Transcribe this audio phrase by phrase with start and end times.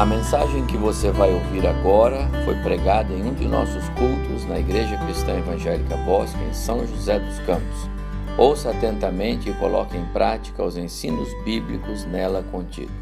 [0.00, 4.58] A mensagem que você vai ouvir agora foi pregada em um de nossos cultos na
[4.58, 7.86] Igreja Cristã Evangélica Bosque, em São José dos Campos.
[8.38, 12.94] Ouça atentamente e coloque em prática os ensinos bíblicos nela contidos.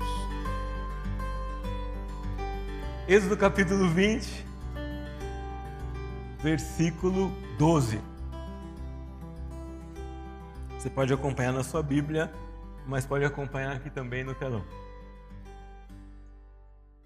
[3.07, 4.45] Êxodo capítulo 20,
[6.43, 7.31] versículo
[7.61, 8.01] 12.
[10.77, 12.29] Você pode acompanhar na sua Bíblia,
[12.89, 14.65] mas pode acompanhar aqui também no telão.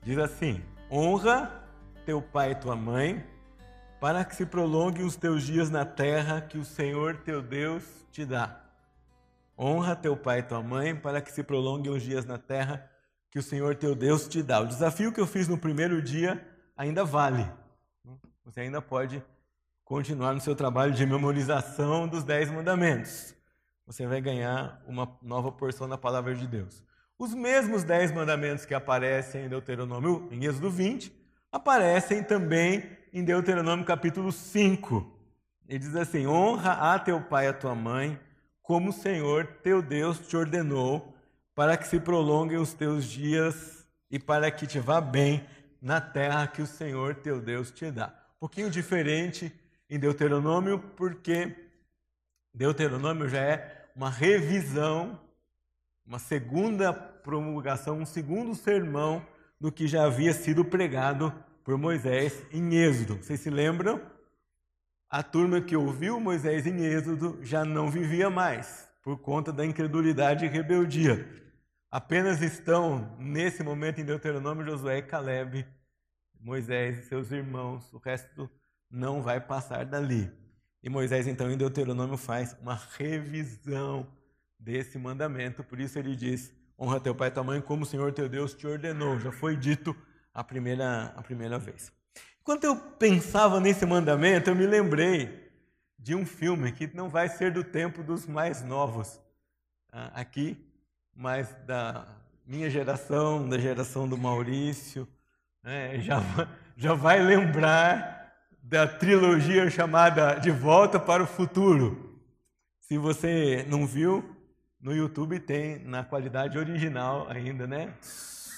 [0.02, 1.62] Diz assim: Honra
[2.04, 3.24] teu pai e tua mãe,
[4.00, 8.24] para que se prolonguem os teus dias na terra que o Senhor teu Deus te
[8.24, 8.60] dá.
[9.56, 12.90] Honra teu pai e tua mãe, para que se prolonguem os dias na terra
[13.30, 14.60] que o Senhor teu Deus te dá.
[14.60, 16.44] O desafio que eu fiz no primeiro dia
[16.76, 17.48] ainda vale.
[18.44, 19.22] Você ainda pode
[19.84, 23.34] continuar no seu trabalho de memorização dos Dez Mandamentos.
[23.86, 26.82] Você vai ganhar uma nova porção da palavra de Deus.
[27.22, 31.12] Os mesmos dez mandamentos que aparecem em Deuteronômio, em Êxodo 20,
[31.52, 35.08] aparecem também em Deuteronômio capítulo 5.
[35.68, 38.18] Ele diz assim: Honra a teu pai e a tua mãe,
[38.60, 41.14] como o Senhor teu Deus te ordenou,
[41.54, 45.46] para que se prolonguem os teus dias e para que te vá bem
[45.80, 48.08] na terra que o Senhor teu Deus te dá.
[48.38, 49.52] Um pouquinho diferente
[49.88, 51.54] em Deuteronômio, porque
[52.52, 55.20] Deuteronômio já é uma revisão,
[56.04, 59.24] uma segunda promulgação, um segundo sermão
[59.60, 61.32] do que já havia sido pregado
[61.64, 63.16] por Moisés em Êxodo.
[63.16, 64.00] Vocês se lembram?
[65.08, 70.44] A turma que ouviu Moisés em Êxodo já não vivia mais, por conta da incredulidade
[70.44, 71.28] e rebeldia.
[71.90, 75.66] Apenas estão, nesse momento, em Deuteronômio, Josué e Caleb,
[76.40, 77.92] Moisés e seus irmãos.
[77.92, 78.50] O resto
[78.90, 80.32] não vai passar dali.
[80.82, 84.06] E Moisés, então, em Deuteronômio, faz uma revisão
[84.58, 85.62] desse mandamento.
[85.62, 86.52] Por isso ele diz:
[86.82, 89.20] honra teu pai e tua mãe como o Senhor teu Deus te ordenou.
[89.20, 89.96] Já foi dito
[90.34, 91.92] a primeira, a primeira vez.
[92.40, 95.48] Enquanto eu pensava nesse mandamento, eu me lembrei
[95.96, 99.20] de um filme que não vai ser do tempo dos mais novos
[99.92, 100.58] ah, aqui,
[101.14, 102.04] mas da
[102.44, 105.06] minha geração, da geração do Maurício,
[105.62, 106.20] né, já,
[106.76, 112.18] já vai lembrar da trilogia chamada De Volta para o Futuro.
[112.80, 114.31] Se você não viu,
[114.82, 117.94] no YouTube tem na qualidade original ainda, né?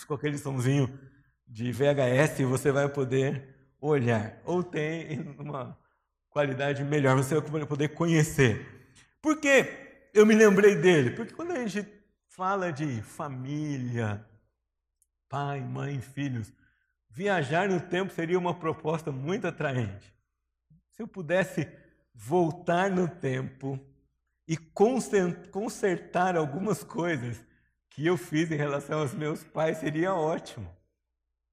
[0.08, 0.98] Com aquele somzinho
[1.46, 4.40] de VHS você vai poder olhar.
[4.44, 5.78] Ou tem uma
[6.30, 8.88] qualidade melhor, você vai poder conhecer.
[9.20, 9.66] Por que
[10.14, 11.10] eu me lembrei dele?
[11.10, 11.86] Porque quando a gente
[12.26, 14.26] fala de família,
[15.28, 16.50] pai, mãe, filhos,
[17.10, 20.14] viajar no tempo seria uma proposta muito atraente.
[20.92, 21.68] Se eu pudesse
[22.14, 23.78] voltar no tempo
[24.46, 27.42] e consertar algumas coisas
[27.90, 30.70] que eu fiz em relação aos meus pais seria ótimo.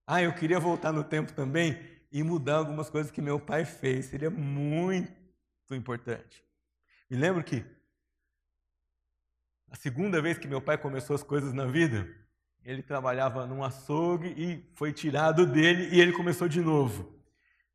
[0.06, 1.80] Ah, eu queria voltar no tempo também
[2.12, 5.14] e mudar algumas coisas que meu pai fez, seria muito
[5.72, 6.44] importante.
[7.10, 7.64] Me lembro que
[9.70, 12.06] a segunda vez que meu pai começou as coisas na vida,
[12.64, 17.18] ele trabalhava num açougue e foi tirado dele e ele começou de novo.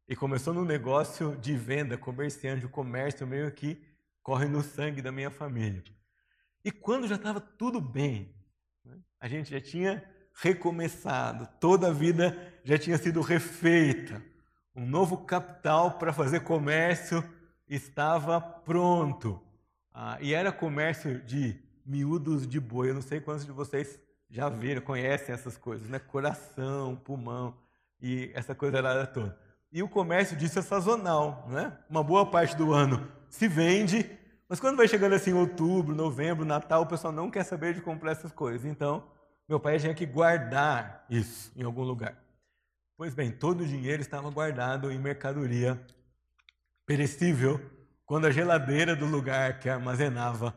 [0.07, 3.83] E começou no negócio de venda, comerciante, o comércio meio que
[4.27, 5.85] corre no sangue da minha família.
[6.65, 8.35] E quando já estava tudo bem,
[8.85, 10.03] né, a gente já tinha
[10.43, 14.21] recomeçado, toda a vida já tinha sido refeita,
[14.75, 17.23] um novo capital para fazer comércio
[17.69, 19.41] estava pronto.
[19.95, 22.91] Ah, e era comércio de miúdos de boi.
[22.91, 23.97] Eu não sei quantos de vocês
[24.29, 26.01] já viram, conhecem essas coisas, né?
[26.01, 27.57] Coração, pulmão
[28.03, 29.39] e essa coisa lá toda.
[29.71, 31.79] E o comércio disso é sazonal, né?
[31.89, 34.16] Uma boa parte do ano se vende,
[34.49, 38.13] mas quando vai chegando assim outubro, novembro, Natal, o pessoal não quer saber de comprar
[38.13, 38.65] essas coisas.
[38.65, 39.05] Então,
[39.49, 42.17] meu pai tinha que guardar isso em algum lugar.
[42.97, 45.81] Pois bem, todo o dinheiro estava guardado em mercadoria
[46.87, 47.61] perecível.
[48.05, 50.57] Quando a geladeira do lugar que armazenava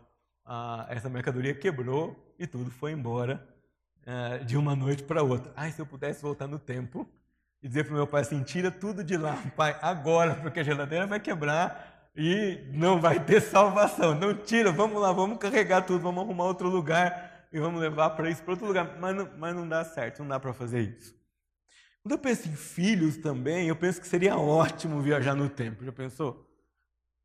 [0.88, 3.48] essa mercadoria quebrou e tudo foi embora
[4.06, 5.52] ah, de uma noite para outra.
[5.56, 7.08] Ai, se eu pudesse voltar no tempo
[7.62, 10.64] e dizer para o meu pai assim: tira tudo de lá, pai, agora, porque a
[10.64, 14.14] geladeira vai quebrar e não vai ter salvação.
[14.14, 18.30] Não tira, vamos lá, vamos carregar tudo, vamos arrumar outro lugar e vamos levar para
[18.30, 18.98] isso para outro lugar.
[19.00, 21.16] Mas não, mas não dá certo, não dá para fazer isso.
[22.04, 25.86] Quando eu penso em filhos também, eu penso que seria ótimo viajar no tempo.
[25.86, 26.46] Já pensou?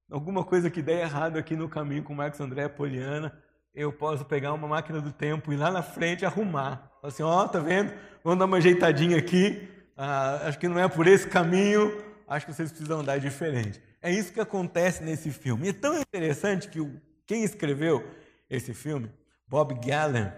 [0.08, 3.36] Alguma coisa que der errado aqui no caminho com Marcos André Poliana,
[3.74, 6.88] eu posso pegar uma máquina do tempo e lá na frente arrumar.
[7.02, 7.92] Assim, ó, oh, tá vendo?
[8.22, 9.68] Vamos dar uma ajeitadinha aqui.
[9.96, 12.00] Ah, acho que não é por esse caminho.
[12.28, 13.82] Acho que vocês precisam andar diferente.
[14.04, 15.66] É isso que acontece nesse filme.
[15.66, 16.78] E é tão interessante que
[17.26, 18.06] quem escreveu
[18.50, 19.10] esse filme,
[19.48, 20.30] Bob Gallen,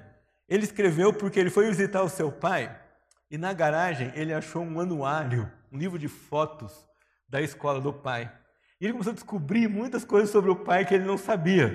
[0.49, 2.81] ele escreveu porque ele foi visitar o seu pai
[3.29, 6.89] e na garagem ele achou um anuário, um livro de fotos
[7.29, 8.31] da escola do pai.
[8.81, 11.75] E ele começou a descobrir muitas coisas sobre o pai que ele não sabia.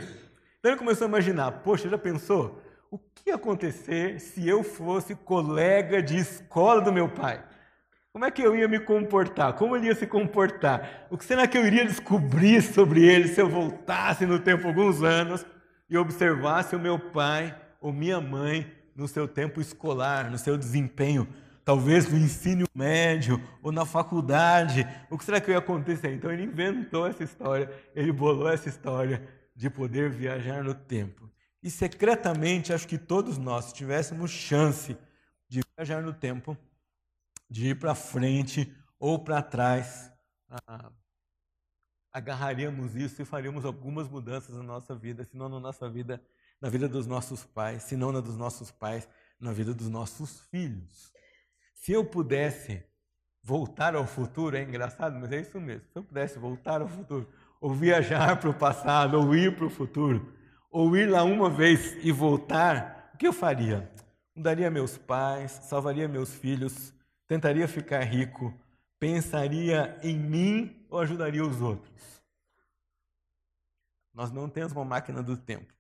[0.59, 2.61] Então ele começou a imaginar: poxa, já pensou?
[2.89, 7.43] O que ia acontecer se eu fosse colega de escola do meu pai?
[8.13, 9.53] Como é que eu ia me comportar?
[9.53, 11.07] Como ele ia se comportar?
[11.09, 15.01] O que será que eu iria descobrir sobre ele se eu voltasse no tempo alguns
[15.01, 15.45] anos
[15.89, 21.25] e observasse o meu pai ou minha mãe no seu tempo escolar, no seu desempenho,
[21.63, 24.85] talvez no ensino médio ou na faculdade?
[25.09, 26.13] O que será que ia acontecer?
[26.13, 29.25] Então ele inventou essa história, ele bolou essa história
[29.55, 31.29] de poder viajar no tempo.
[31.63, 34.97] E secretamente, acho que todos nós, se tivéssemos chance
[35.47, 36.57] de viajar no tempo,
[37.51, 40.09] de ir para frente ou para trás,
[40.49, 40.89] ah,
[42.13, 46.23] agarraríamos isso e faríamos algumas mudanças na nossa vida, se não na nossa vida,
[46.61, 49.07] na vida dos nossos pais, se não na dos nossos pais,
[49.37, 51.11] na vida dos nossos filhos.
[51.73, 52.85] Se eu pudesse
[53.43, 55.85] voltar ao futuro, é engraçado, mas é isso mesmo.
[55.91, 57.27] Se eu pudesse voltar ao futuro,
[57.59, 60.33] ou viajar para o passado, ou ir para o futuro,
[60.71, 63.91] ou ir lá uma vez e voltar, o que eu faria?
[64.33, 66.93] Mudaria meus pais, salvaria meus filhos,
[67.31, 68.53] tentaria ficar rico,
[68.99, 72.21] pensaria em mim ou ajudaria os outros?
[74.13, 75.73] Nós não temos uma máquina do tempo.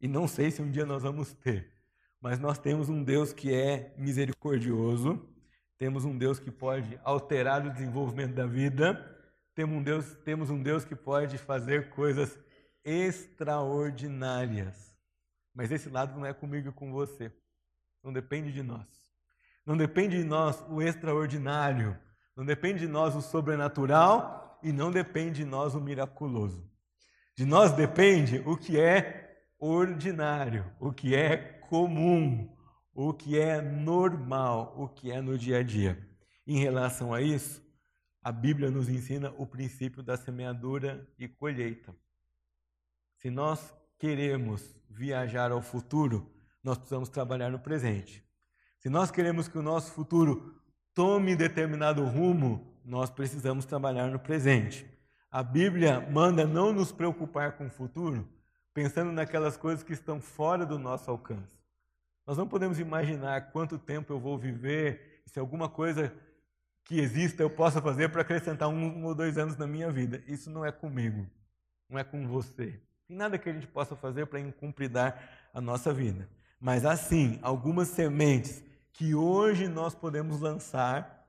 [0.00, 1.72] E não sei se um dia nós vamos ter.
[2.20, 5.28] Mas nós temos um Deus que é misericordioso,
[5.76, 8.94] temos um Deus que pode alterar o desenvolvimento da vida,
[9.56, 12.38] temos um Deus, temos um Deus que pode fazer coisas
[12.84, 14.96] extraordinárias.
[15.52, 17.32] Mas esse lado não é comigo e com você.
[18.04, 18.99] Não depende de nós.
[19.64, 21.98] Não depende de nós o extraordinário,
[22.36, 26.68] não depende de nós o sobrenatural e não depende de nós o miraculoso.
[27.36, 31.36] De nós depende o que é ordinário, o que é
[31.68, 32.54] comum,
[32.92, 35.98] o que é normal, o que é no dia a dia.
[36.46, 37.62] Em relação a isso,
[38.22, 41.94] a Bíblia nos ensina o princípio da semeadura e colheita.
[43.16, 46.30] Se nós queremos viajar ao futuro,
[46.62, 48.24] nós precisamos trabalhar no presente.
[48.80, 50.54] Se nós queremos que o nosso futuro
[50.94, 54.86] tome determinado rumo, nós precisamos trabalhar no presente.
[55.30, 58.26] A Bíblia manda não nos preocupar com o futuro,
[58.72, 61.60] pensando naquelas coisas que estão fora do nosso alcance.
[62.26, 66.10] Nós não podemos imaginar quanto tempo eu vou viver, se alguma coisa
[66.82, 70.22] que exista eu possa fazer para acrescentar um, um, ou dois anos na minha vida.
[70.26, 71.26] Isso não é comigo,
[71.86, 72.80] não é com você.
[73.06, 75.22] Tem nada que a gente possa fazer para incumpridar
[75.52, 76.26] a nossa vida.
[76.58, 81.26] Mas assim, algumas sementes que hoje nós podemos lançar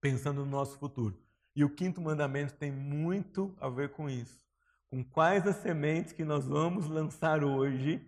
[0.00, 1.16] pensando no nosso futuro.
[1.54, 4.40] E o quinto mandamento tem muito a ver com isso.
[4.88, 8.00] Com quais as sementes que nós vamos lançar hoje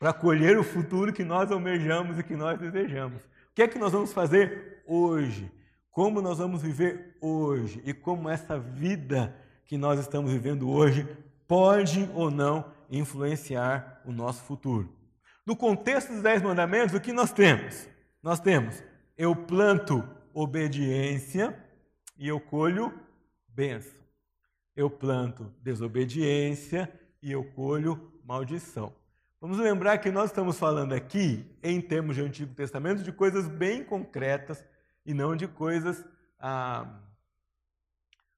[0.00, 3.22] para colher o futuro que nós almejamos e que nós desejamos.
[3.22, 5.52] O que é que nós vamos fazer hoje?
[5.90, 7.82] Como nós vamos viver hoje?
[7.84, 9.36] E como essa vida
[9.66, 11.06] que nós estamos vivendo hoje
[11.46, 14.90] pode ou não influenciar o nosso futuro?
[15.44, 17.86] No contexto dos Dez Mandamentos, o que nós temos?
[18.22, 18.82] Nós temos
[19.16, 20.02] eu planto
[20.32, 21.54] obediência
[22.16, 22.98] e eu colho
[23.48, 24.00] bênção.
[24.74, 26.90] Eu planto desobediência
[27.22, 28.94] e eu colho maldição.
[29.40, 33.84] Vamos lembrar que nós estamos falando aqui, em termos de Antigo Testamento, de coisas bem
[33.84, 34.64] concretas
[35.04, 36.04] e não de coisas
[36.38, 37.00] ah,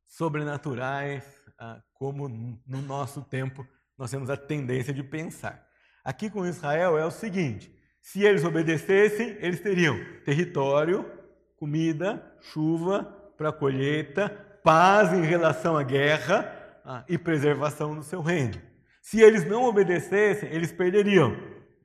[0.07, 1.25] sobrenaturais,
[1.59, 5.65] ah, como no nosso tempo nós temos a tendência de pensar.
[6.05, 11.09] Aqui com Israel é o seguinte: se eles obedecessem, eles teriam território,
[11.57, 13.05] comida, chuva
[13.39, 14.29] para colheita,
[14.63, 18.61] paz em relação à guerra ah, e preservação do seu reino.
[19.01, 21.37] Se eles não obedecessem, eles perderiam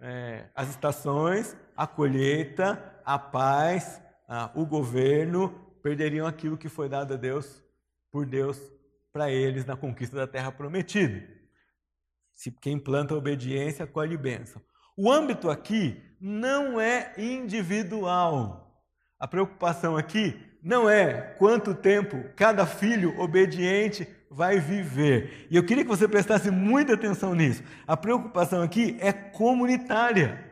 [0.01, 5.49] é, as estações, a colheita, a paz, ah, o governo,
[5.83, 7.63] perderiam aquilo que foi dado a Deus
[8.11, 8.59] por Deus
[9.13, 11.23] para eles na conquista da terra prometida.
[12.33, 14.61] Se quem planta obediência colhe bênção.
[14.95, 18.83] O âmbito aqui não é individual.
[19.19, 25.47] A preocupação aqui não é quanto tempo cada filho obediente vai viver.
[25.49, 27.63] E eu queria que você prestasse muita atenção nisso.
[27.85, 30.45] A preocupação aqui é comunitária.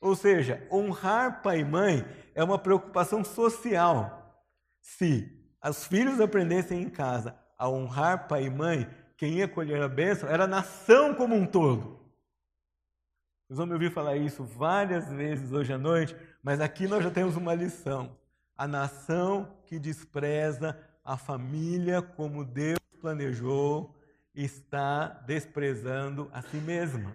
[0.00, 4.44] Ou seja, honrar pai e mãe é uma preocupação social.
[4.82, 5.26] Se
[5.66, 8.86] os filhos aprendessem em casa a honrar pai e mãe,
[9.16, 12.03] quem ia colher a bênção era a nação como um todo.
[13.46, 17.10] Vocês vão me ouvir falar isso várias vezes hoje à noite, mas aqui nós já
[17.10, 18.16] temos uma lição.
[18.56, 23.94] A nação que despreza a família como Deus planejou
[24.34, 27.14] está desprezando a si mesma.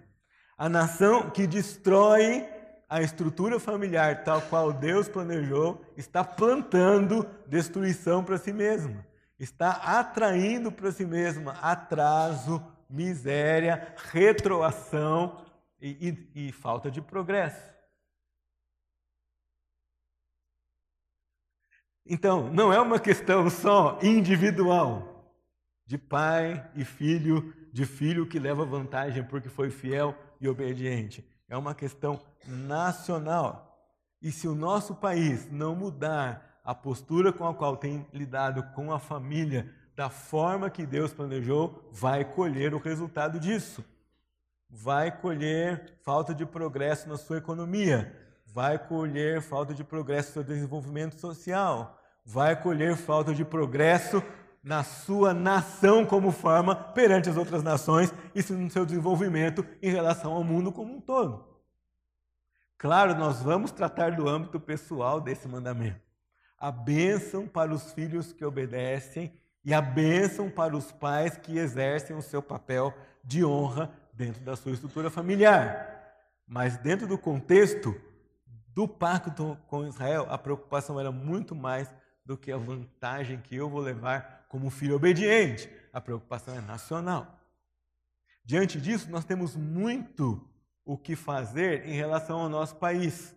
[0.56, 2.48] A nação que destrói
[2.88, 9.04] a estrutura familiar tal qual Deus planejou está plantando destruição para si mesma,
[9.36, 15.49] está atraindo para si mesma atraso, miséria, retroação
[15.80, 17.70] e, e, e falta de progresso.
[22.06, 25.10] Então, não é uma questão só individual
[25.86, 31.24] de pai e filho, de filho que leva vantagem porque foi fiel e obediente.
[31.48, 33.70] É uma questão nacional.
[34.20, 38.92] E se o nosso país não mudar a postura com a qual tem lidado com
[38.92, 43.84] a família da forma que Deus planejou, vai colher o resultado disso.
[44.70, 50.44] Vai colher falta de progresso na sua economia, vai colher falta de progresso no seu
[50.44, 54.22] desenvolvimento social, vai colher falta de progresso
[54.62, 60.32] na sua nação como forma perante as outras nações e no seu desenvolvimento em relação
[60.32, 61.50] ao mundo como um todo.
[62.78, 66.00] Claro, nós vamos tratar do âmbito pessoal desse mandamento.
[66.56, 69.32] A bênção para os filhos que obedecem
[69.64, 74.54] e a bênção para os pais que exercem o seu papel de honra dentro da
[74.54, 76.14] sua estrutura familiar.
[76.46, 77.98] Mas dentro do contexto
[78.68, 81.88] do pacto com Israel, a preocupação era muito mais
[82.22, 85.70] do que a vantagem que eu vou levar como filho obediente.
[85.90, 87.40] A preocupação é nacional.
[88.44, 90.46] Diante disso, nós temos muito
[90.84, 93.34] o que fazer em relação ao nosso país.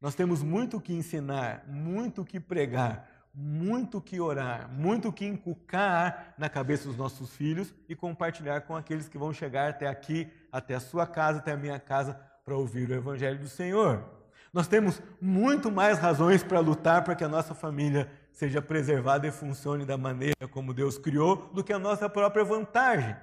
[0.00, 5.24] Nós temos muito o que ensinar, muito o que pregar, muito que orar, muito que
[5.24, 10.30] inculcar na cabeça dos nossos filhos e compartilhar com aqueles que vão chegar até aqui,
[10.50, 14.04] até a sua casa, até a minha casa, para ouvir o Evangelho do Senhor.
[14.52, 19.30] Nós temos muito mais razões para lutar para que a nossa família seja preservada e
[19.30, 23.16] funcione da maneira como Deus criou do que a nossa própria vantagem.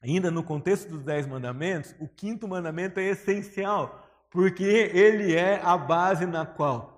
[0.00, 5.78] Ainda no contexto dos Dez Mandamentos, o quinto mandamento é essencial, porque ele é a
[5.78, 6.91] base na qual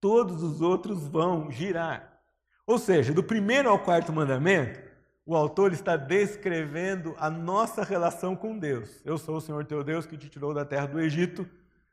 [0.00, 2.20] todos os outros vão girar.
[2.66, 4.80] Ou seja, do primeiro ao quarto mandamento,
[5.24, 9.00] o autor está descrevendo a nossa relação com Deus.
[9.04, 11.48] Eu sou o Senhor teu Deus que te tirou da terra do Egito,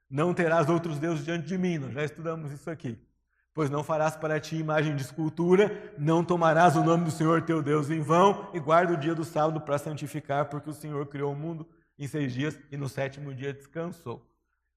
[0.10, 1.80] não terás outros deuses diante de mim.
[1.80, 2.98] Nós já estudamos isso aqui.
[3.54, 7.62] Pois não farás para ti imagem de escultura, não tomarás o nome do Senhor teu
[7.62, 11.34] Deus em vão, e guarda o dia do sábado para santificar, porque o Senhor criou
[11.34, 11.68] o mundo
[11.98, 14.26] em seis dias e no sétimo dia descansou.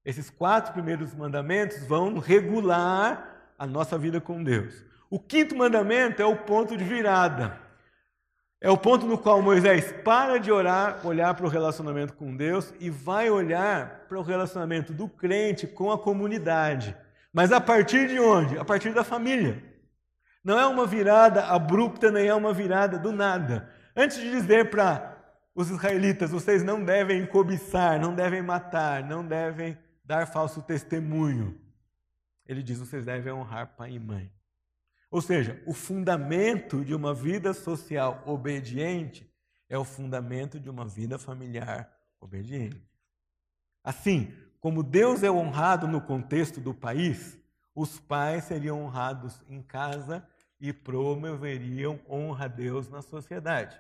[0.07, 4.85] Esses quatro primeiros mandamentos vão regular a nossa vida com Deus.
[5.11, 7.59] O quinto mandamento é o ponto de virada.
[8.61, 12.73] É o ponto no qual Moisés para de orar, olhar para o relacionamento com Deus
[12.79, 16.97] e vai olhar para o relacionamento do crente com a comunidade.
[17.33, 18.57] Mas a partir de onde?
[18.57, 19.61] A partir da família.
[20.45, 23.69] Não é uma virada abrupta, nem é uma virada do nada.
[23.97, 25.17] Antes de dizer para
[25.53, 31.61] os israelitas, vocês não devem cobiçar, não devem matar, não devem dar falso testemunho.
[32.47, 34.33] Ele diz: vocês devem honrar pai e mãe.
[35.11, 39.31] Ou seja, o fundamento de uma vida social obediente
[39.69, 42.89] é o fundamento de uma vida familiar obediente.
[43.83, 47.39] Assim, como Deus é honrado no contexto do país,
[47.75, 50.27] os pais seriam honrados em casa
[50.61, 53.79] e promoveriam honra a Deus na sociedade.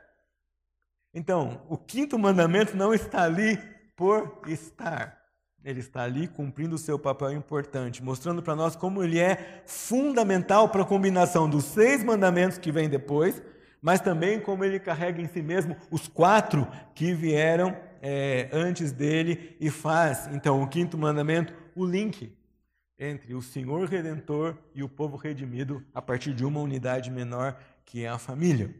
[1.12, 3.56] Então, o quinto mandamento não está ali
[3.96, 5.25] por estar.
[5.66, 10.68] Ele está ali cumprindo o seu papel importante, mostrando para nós como ele é fundamental
[10.68, 13.42] para a combinação dos seis mandamentos que vêm depois,
[13.82, 19.56] mas também como ele carrega em si mesmo os quatro que vieram é, antes dele
[19.58, 22.32] e faz, então, o quinto mandamento, o link
[22.96, 28.04] entre o Senhor Redentor e o povo redimido a partir de uma unidade menor que
[28.04, 28.72] é a família.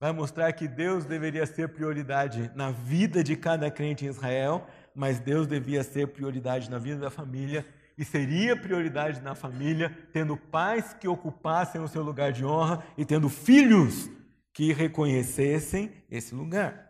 [0.00, 5.20] Vai mostrar que Deus deveria ser prioridade na vida de cada crente em Israel, mas
[5.20, 7.66] Deus devia ser prioridade na vida da família
[7.96, 13.04] e seria prioridade na família, tendo pais que ocupassem o seu lugar de honra e
[13.04, 14.08] tendo filhos
[14.52, 16.88] que reconhecessem esse lugar.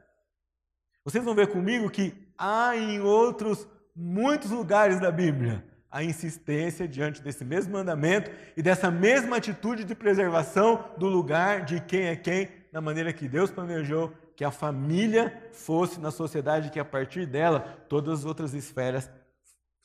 [1.05, 7.23] Vocês vão ver comigo que há em outros muitos lugares da Bíblia a insistência diante
[7.23, 12.49] desse mesmo mandamento e dessa mesma atitude de preservação do lugar de quem é quem,
[12.71, 17.59] na maneira que Deus planejou que a família fosse na sociedade, que a partir dela
[17.89, 19.11] todas as outras esferas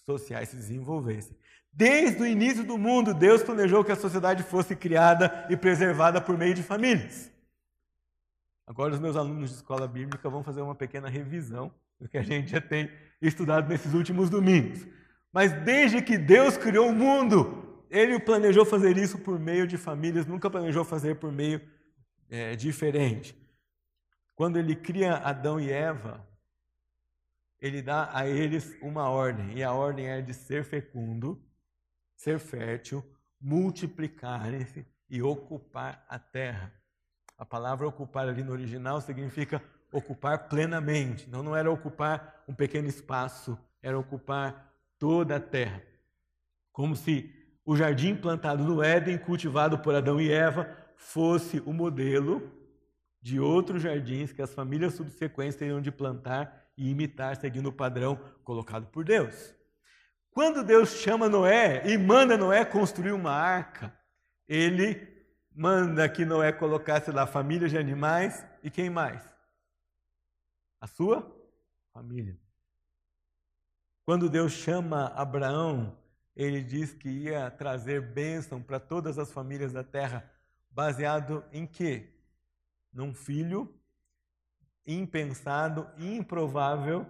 [0.06, 1.36] sociais se desenvolvessem.
[1.72, 6.38] Desde o início do mundo, Deus planejou que a sociedade fosse criada e preservada por
[6.38, 7.32] meio de famílias.
[8.68, 12.24] Agora, os meus alunos de escola bíblica vão fazer uma pequena revisão do que a
[12.24, 14.86] gente já tem estudado nesses últimos domingos.
[15.32, 20.28] Mas desde que Deus criou o mundo, Ele planejou fazer isso por meio de famílias,
[20.28, 21.60] nunca planejou fazer por meio
[22.30, 23.42] é, diferente.
[24.36, 26.26] Quando Ele cria Adão e Eva,
[27.64, 31.42] ele dá a eles uma ordem, e a ordem é de ser fecundo,
[32.14, 33.02] ser fértil,
[33.40, 36.74] multiplicarem-se e ocupar a terra.
[37.38, 39.64] A palavra ocupar ali no original significa
[39.94, 41.26] ocupar plenamente.
[41.26, 45.82] Então não era ocupar um pequeno espaço, era ocupar toda a terra.
[46.74, 52.52] Como se o jardim plantado no Éden, cultivado por Adão e Eva, fosse o modelo
[53.24, 58.18] de outros jardins que as famílias subsequentes teriam de plantar e imitar, seguindo o padrão
[58.44, 59.56] colocado por Deus.
[60.32, 63.98] Quando Deus chama Noé e manda Noé construir uma arca,
[64.46, 65.08] ele
[65.56, 69.24] manda que Noé colocasse lá famílias de animais e quem mais?
[70.82, 71.26] A sua
[71.94, 72.38] família.
[74.04, 75.98] Quando Deus chama Abraão,
[76.36, 80.30] ele diz que ia trazer bênção para todas as famílias da terra,
[80.70, 82.13] baseado em quê?
[82.94, 83.74] Num filho
[84.86, 87.06] impensado, improvável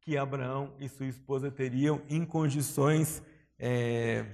[0.00, 3.22] que Abraão e sua esposa teriam em condições
[3.58, 4.26] é,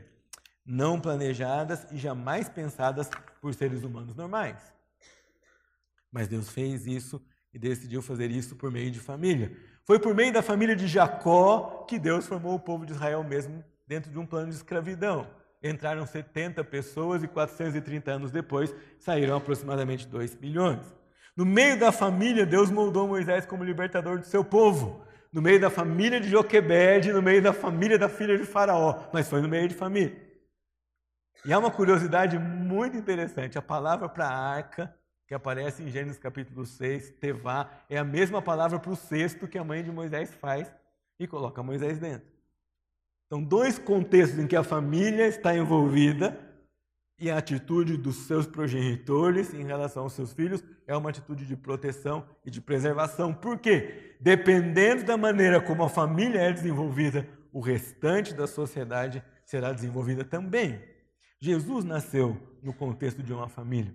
[0.65, 4.73] não planejadas e jamais pensadas por seres humanos normais.
[6.11, 9.57] Mas Deus fez isso e decidiu fazer isso por meio de família.
[9.85, 13.65] Foi por meio da família de Jacó que Deus formou o povo de Israel mesmo
[13.87, 15.29] dentro de um plano de escravidão.
[15.63, 20.81] Entraram 70 pessoas e 430 anos depois saíram aproximadamente 2 milhões.
[21.37, 25.05] No meio da família, Deus moldou Moisés como libertador do seu povo.
[25.33, 29.29] No meio da família de Joquebede, no meio da família da filha de Faraó, mas
[29.29, 30.17] foi no meio de família.
[31.45, 34.95] E há uma curiosidade muito interessante: a palavra para arca,
[35.27, 39.59] que aparece em Gênesis capítulo 6, Tevá, é a mesma palavra para o cesto que
[39.59, 40.73] a mãe de Moisés faz
[41.21, 42.38] e coloca Moisés dentro.
[43.29, 46.49] Então, dois contextos em que a família está envolvida
[47.19, 51.55] e a atitude dos seus progenitores em relação aos seus filhos é uma atitude de
[51.55, 53.35] proteção e de preservação.
[53.35, 54.17] Por quê?
[54.19, 60.83] Dependendo da maneira como a família é desenvolvida, o restante da sociedade será desenvolvida também.
[61.39, 63.95] Jesus nasceu no contexto de uma família.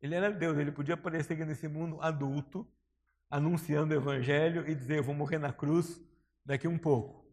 [0.00, 2.66] Ele era Deus, ele podia aparecer nesse mundo adulto,
[3.30, 6.00] anunciando o evangelho e dizer: Eu vou morrer na cruz
[6.44, 7.24] daqui um pouco.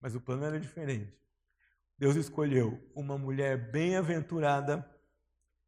[0.00, 1.12] Mas o plano era diferente.
[1.98, 4.88] Deus escolheu uma mulher bem-aventurada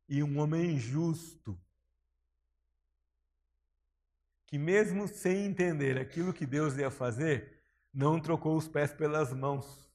[0.08, 1.60] e um homem justo,
[4.46, 9.90] que, mesmo sem entender aquilo que Deus ia fazer, não trocou os pés pelas mãos,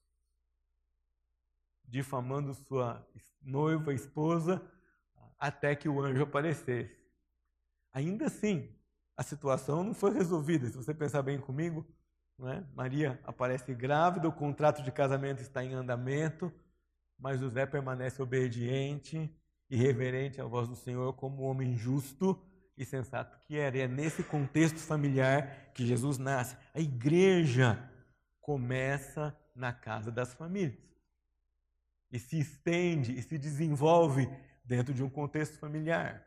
[1.85, 3.07] difamando sua
[3.41, 4.61] noiva, esposa,
[5.39, 6.95] até que o anjo aparecesse.
[7.93, 8.76] Ainda assim,
[9.17, 10.69] a situação não foi resolvida.
[10.69, 11.85] Se você pensar bem comigo,
[12.45, 12.63] é?
[12.75, 16.53] Maria aparece grávida, o contrato de casamento está em andamento,
[17.17, 19.35] mas José permanece obediente
[19.67, 22.39] e reverente à voz do Senhor como homem justo
[22.77, 23.75] e sensato que era.
[23.75, 26.55] E é nesse contexto familiar que Jesus nasce.
[26.75, 27.91] A igreja
[28.39, 30.77] começa na casa das famílias
[32.11, 34.29] e se estende e se desenvolve
[34.63, 36.23] dentro de um contexto familiar.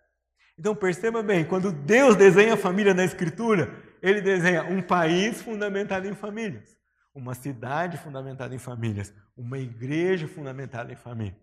[0.61, 6.07] Então perceba bem, quando Deus desenha a família na Escritura, Ele desenha um país fundamentado
[6.07, 6.77] em famílias,
[7.15, 11.41] uma cidade fundamentada em famílias, uma igreja fundamentada em famílias.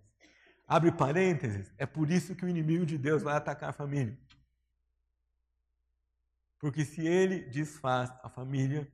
[0.68, 4.16] Abre parênteses, é por isso que o inimigo de Deus vai atacar a família.
[6.60, 8.88] Porque se ele desfaz a família,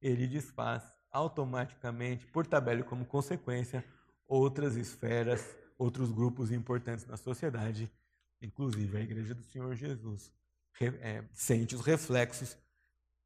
[0.00, 3.84] ele desfaz automaticamente, por tabela como consequência,
[4.26, 7.92] outras esferas, outros grupos importantes na sociedade,
[8.40, 10.32] inclusive a Igreja do Senhor Jesus,
[11.00, 12.56] é, sente os reflexos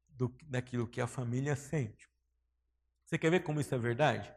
[0.09, 2.09] do, daquilo que a família sente.
[3.05, 4.33] Você quer ver como isso é verdade?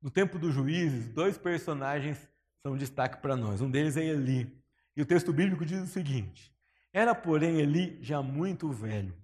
[0.00, 2.18] No tempo dos juízes, dois personagens
[2.62, 3.60] são destaque para nós.
[3.60, 4.60] Um deles é Eli.
[4.96, 6.52] E o texto bíblico diz o seguinte:
[6.92, 9.16] Era, porém, Eli já muito velho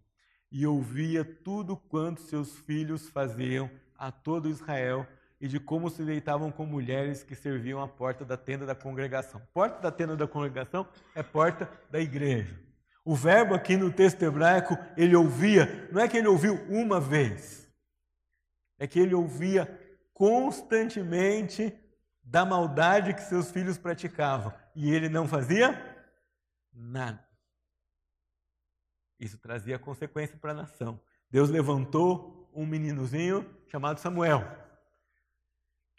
[0.50, 5.06] e ouvia tudo quanto seus filhos faziam a todo Israel
[5.40, 9.40] e de como se deitavam com mulheres que serviam à porta da tenda da congregação.
[9.52, 12.58] Porta da tenda da congregação é porta da igreja.
[13.04, 17.66] O verbo aqui no texto hebraico, ele ouvia, não é que ele ouviu uma vez,
[18.78, 19.66] é que ele ouvia
[20.12, 21.72] constantemente
[22.22, 25.96] da maldade que seus filhos praticavam e ele não fazia
[26.72, 27.26] nada.
[29.18, 31.00] Isso trazia consequência para a nação.
[31.30, 34.44] Deus levantou um meninozinho chamado Samuel,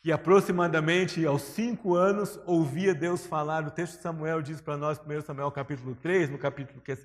[0.01, 3.67] que aproximadamente aos cinco anos ouvia Deus falar.
[3.67, 6.97] O texto de Samuel diz para nós, 1 Samuel capítulo 3, no capítulo que é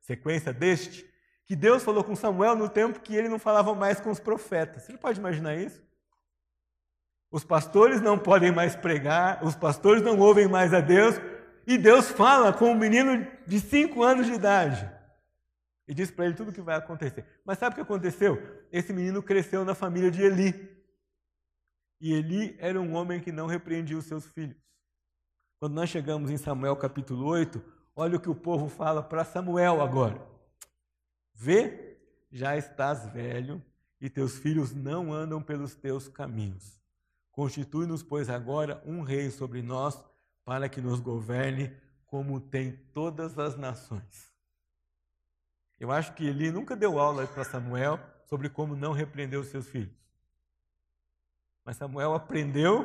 [0.00, 1.04] sequência deste,
[1.44, 4.84] que Deus falou com Samuel no tempo que ele não falava mais com os profetas.
[4.84, 5.82] Você pode imaginar isso?
[7.32, 11.16] Os pastores não podem mais pregar, os pastores não ouvem mais a Deus,
[11.66, 14.88] e Deus fala com um menino de cinco anos de idade.
[15.86, 17.24] e diz para ele tudo o que vai acontecer.
[17.44, 18.40] Mas sabe o que aconteceu?
[18.70, 20.79] Esse menino cresceu na família de Eli.
[22.00, 24.56] E Eli era um homem que não repreendia os seus filhos.
[25.58, 27.62] Quando nós chegamos em Samuel capítulo 8,
[27.94, 30.26] olha o que o povo fala para Samuel agora.
[31.34, 31.98] Vê,
[32.32, 33.62] já estás velho
[34.00, 36.80] e teus filhos não andam pelos teus caminhos.
[37.30, 40.02] Constitui-nos, pois, agora um rei sobre nós,
[40.44, 41.70] para que nos governe
[42.06, 44.32] como tem todas as nações.
[45.78, 49.68] Eu acho que Eli nunca deu aula para Samuel sobre como não repreender os seus
[49.68, 49.94] filhos.
[51.70, 52.84] Mas Samuel aprendeu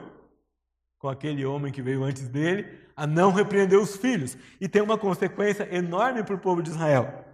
[0.99, 4.37] com aquele homem que veio antes dele a não repreender os filhos.
[4.61, 7.25] E tem uma consequência enorme para o povo de Israel.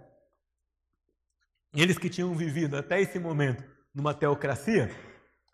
[1.74, 3.62] Eles que tinham vivido até esse momento
[3.94, 4.90] numa teocracia,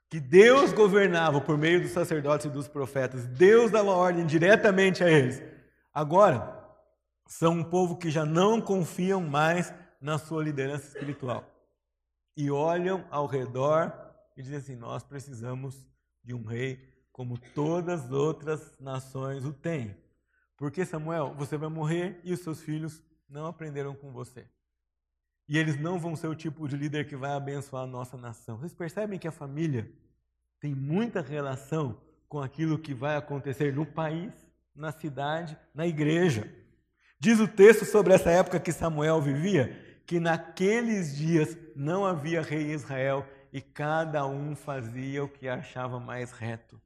[0.08, 5.10] que Deus governava por meio dos sacerdotes e dos profetas, Deus dava ordem diretamente a
[5.10, 5.42] eles.
[5.92, 6.64] Agora,
[7.26, 11.44] são um povo que já não confiam mais na sua liderança espiritual.
[12.36, 14.06] E olham ao redor
[14.36, 15.87] e dizem assim: Nós precisamos
[16.28, 16.78] de um rei
[17.10, 19.96] como todas as outras nações o têm.
[20.58, 24.44] Porque, Samuel, você vai morrer e os seus filhos não aprenderam com você.
[25.48, 28.58] E eles não vão ser o tipo de líder que vai abençoar a nossa nação.
[28.58, 29.90] Vocês percebem que a família
[30.60, 34.30] tem muita relação com aquilo que vai acontecer no país,
[34.76, 36.46] na cidade, na igreja.
[37.18, 42.64] Diz o texto sobre essa época que Samuel vivia que naqueles dias não havia rei
[42.64, 46.80] em Israel e cada um fazia o que achava mais reto.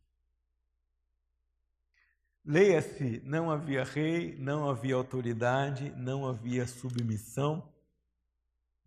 [2.44, 7.72] Leia-se: não havia rei, não havia autoridade, não havia submissão,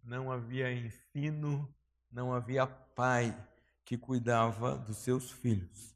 [0.04, 1.74] não havia ensino,
[2.12, 3.36] não havia pai
[3.84, 5.96] que cuidava dos seus filhos.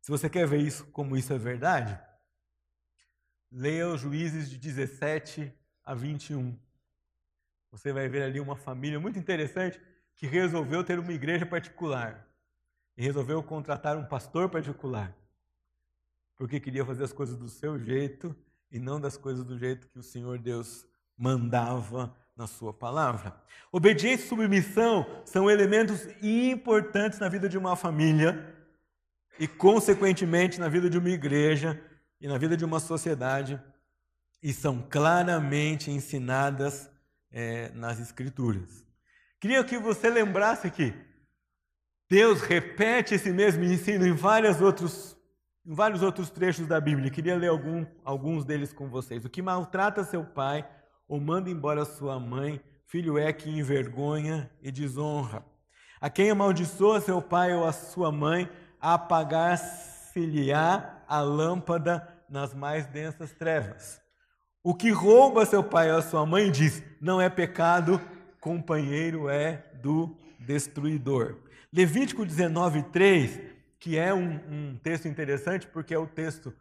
[0.00, 1.98] Se você quer ver isso como isso é verdade,
[3.50, 5.52] leia os Juízes de 17
[5.84, 6.58] a 21.
[7.70, 9.80] Você vai ver ali uma família muito interessante
[10.22, 12.24] que resolveu ter uma igreja particular
[12.96, 15.12] e resolveu contratar um pastor particular,
[16.36, 18.32] porque queria fazer as coisas do seu jeito
[18.70, 20.86] e não das coisas do jeito que o Senhor Deus
[21.18, 23.34] mandava na sua palavra.
[23.72, 28.54] Obediência e submissão são elementos importantes na vida de uma família
[29.40, 31.82] e, consequentemente, na vida de uma igreja
[32.20, 33.60] e na vida de uma sociedade,
[34.40, 36.88] e são claramente ensinadas
[37.32, 38.81] é, nas Escrituras.
[39.42, 40.94] Queria que você lembrasse que
[42.08, 45.16] Deus repete esse mesmo ensino em, vários outros,
[45.66, 47.10] em vários outros trechos da Bíblia.
[47.10, 49.24] Queria ler algum, alguns deles com vocês.
[49.24, 50.64] O que maltrata seu pai
[51.08, 55.44] ou manda embora sua mãe, filho é que envergonha e desonra.
[56.00, 58.48] A quem amaldiçoa seu pai ou a sua mãe,
[58.80, 64.00] apagar-se-lhe-á a lâmpada nas mais densas trevas.
[64.62, 68.00] O que rouba seu pai ou a sua mãe diz: não é pecado,
[68.42, 71.36] companheiro é do destruidor.
[71.72, 73.40] Levítico 19, 3,
[73.78, 76.52] que é um, um texto interessante porque é o texto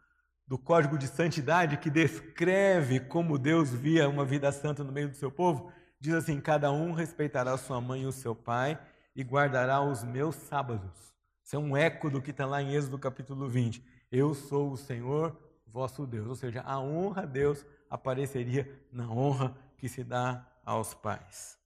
[0.48, 5.15] do Código de Santidade, que descreve como Deus via uma vida santa no meio do
[5.15, 8.80] seu povo, diz assim: Cada um respeitará sua mãe e o seu pai
[9.15, 11.15] e guardará os meus sábados.
[11.44, 13.84] Isso é um eco do que está lá em Êxodo capítulo 20.
[14.12, 16.28] Eu sou o Senhor vosso Deus.
[16.28, 21.61] Ou seja, a honra a Deus apareceria na honra que se dá aos pais.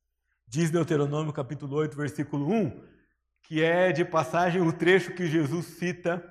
[0.56, 2.82] Diz Deuteronômio capítulo 8, versículo 1,
[3.44, 6.24] que é de passagem o trecho que Jesus cita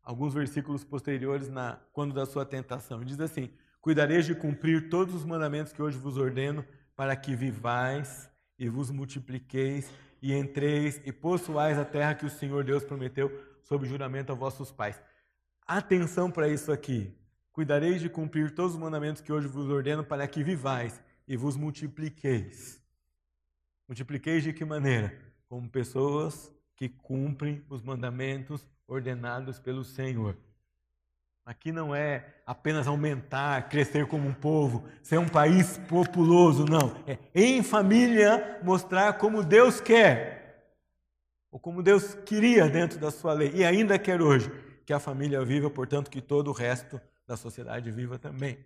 [0.00, 3.04] alguns versículos posteriores na quando da sua tentação.
[3.04, 8.30] Diz assim: Cuidareis de cumprir todos os mandamentos que hoje vos ordeno, para que vivais
[8.56, 9.90] e vos multipliqueis
[10.22, 13.28] e entreis e possuais a terra que o Senhor Deus prometeu
[13.64, 15.02] sob juramento a vossos pais.
[15.66, 17.12] Atenção para isso aqui.
[17.50, 21.56] Cuidareis de cumprir todos os mandamentos que hoje vos ordeno, para que vivais e vos
[21.56, 22.83] multipliqueis.
[23.86, 25.18] Multipliqueis de que maneira?
[25.48, 30.36] Como pessoas que cumprem os mandamentos ordenados pelo Senhor.
[31.44, 36.96] Aqui não é apenas aumentar, crescer como um povo, ser um país populoso, não.
[37.06, 40.74] É em família mostrar como Deus quer,
[41.50, 44.50] ou como Deus queria dentro da sua lei, e ainda quer hoje,
[44.86, 48.58] que a família viva, portanto, que todo o resto da sociedade viva também.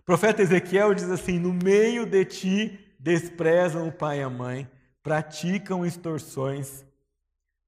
[0.00, 4.68] O profeta Ezequiel diz assim: No meio de ti desprezam o pai e a mãe,
[5.02, 6.84] praticam extorsões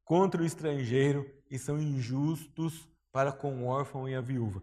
[0.05, 4.63] contra o estrangeiro e são injustos para com o órfão e a viúva.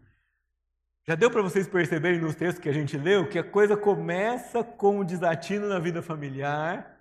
[1.07, 4.63] Já deu para vocês perceberem nos textos que a gente leu que a coisa começa
[4.63, 6.99] com o desatino na vida familiar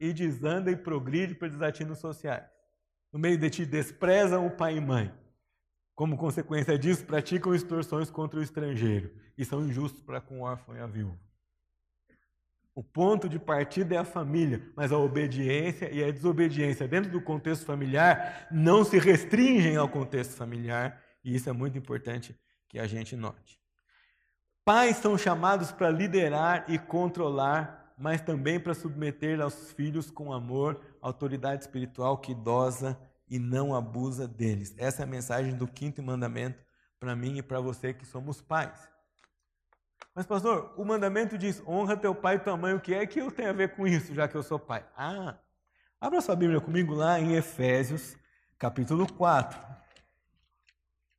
[0.00, 2.44] e desanda e progride para desatinos sociais.
[3.12, 5.12] No meio de ti desprezam o pai e mãe.
[5.94, 10.74] Como consequência disso, praticam extorsões contra o estrangeiro e são injustos para com o órfão
[10.74, 11.23] e a viúva.
[12.74, 17.20] O ponto de partida é a família, mas a obediência e a desobediência dentro do
[17.20, 22.36] contexto familiar não se restringem ao contexto familiar, e isso é muito importante
[22.68, 23.60] que a gente note.
[24.64, 30.80] Pais são chamados para liderar e controlar, mas também para submeter aos filhos com amor,
[31.00, 34.74] autoridade espiritual que idosa e não abusa deles.
[34.76, 36.58] Essa é a mensagem do quinto mandamento
[36.98, 38.93] para mim e para você que somos pais.
[40.12, 42.74] Mas, pastor, o mandamento diz: honra teu pai e tua mãe.
[42.74, 44.84] O que é que eu tenho a ver com isso, já que eu sou pai?
[44.96, 45.38] Ah,
[46.00, 48.16] abra sua Bíblia comigo lá em Efésios,
[48.58, 49.58] capítulo 4.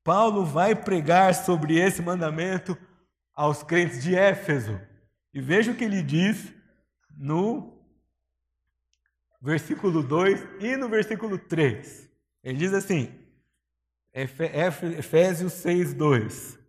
[0.03, 2.77] Paulo vai pregar sobre esse mandamento
[3.33, 4.79] aos crentes de Éfeso.
[5.33, 6.53] E veja o que ele diz
[7.17, 7.75] no
[9.41, 12.09] versículo 2 e no versículo 3.
[12.43, 13.13] Ele diz assim,
[14.13, 16.59] Efésios 6, 2.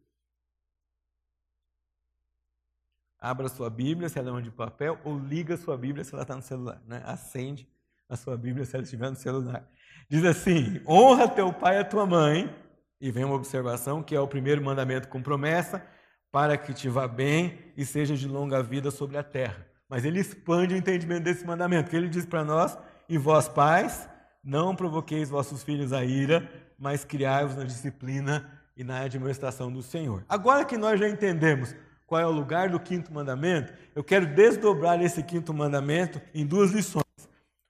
[3.27, 6.23] Abra sua Bíblia, se ela é uma de papel, ou liga sua Bíblia se ela
[6.23, 6.81] está no celular.
[6.87, 7.03] Né?
[7.05, 7.69] Acende
[8.09, 9.69] a sua Bíblia se ela estiver no celular.
[10.09, 12.55] Diz assim: honra teu pai e a tua mãe.
[13.01, 15.85] E vem uma observação que é o primeiro mandamento com promessa,
[16.31, 19.67] para que te vá bem e seja de longa vida sobre a terra.
[19.89, 24.09] Mas ele expande o entendimento desse mandamento, que ele diz para nós: e vós pais,
[24.43, 30.25] não provoqueis vossos filhos a ira, mas criai-os na disciplina e na administração do Senhor.
[30.29, 31.75] Agora que nós já entendemos
[32.07, 36.71] qual é o lugar do quinto mandamento, eu quero desdobrar esse quinto mandamento em duas
[36.71, 37.05] lições.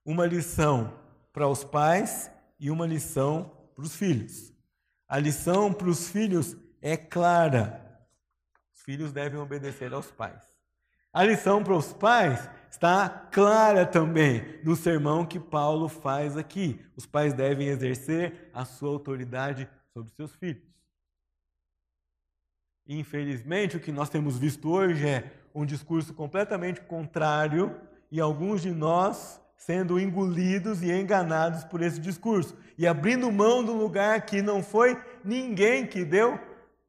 [0.05, 0.93] Uma lição
[1.33, 4.53] para os pais e uma lição para os filhos.
[5.09, 7.83] A lição para os filhos é clara.
[8.75, 10.43] Os filhos devem obedecer aos pais.
[11.13, 16.85] A lição para os pais está clara também no sermão que Paulo faz aqui.
[16.95, 20.76] Os pais devem exercer a sua autoridade sobre seus filhos.
[22.89, 27.75] Infelizmente, o que nós temos visto hoje é um discurso completamente contrário
[28.11, 33.73] e alguns de nós sendo engolidos e enganados por esse discurso e abrindo mão do
[33.73, 36.39] lugar que não foi ninguém que deu,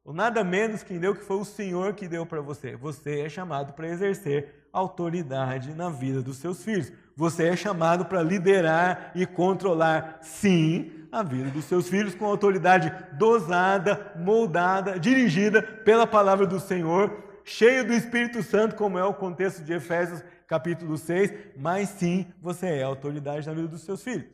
[0.04, 2.76] ou nada menos quem deu, que foi o Senhor que deu para você.
[2.76, 6.92] Você é chamado para exercer autoridade na vida dos seus filhos.
[7.18, 12.92] Você é chamado para liderar e controlar, sim, a vida dos seus filhos com autoridade
[13.14, 19.64] dosada, moldada, dirigida pela palavra do Senhor, cheio do Espírito Santo, como é o contexto
[19.64, 24.28] de Efésios capítulo 6, mas sim, você é autoridade na vida dos seus filhos.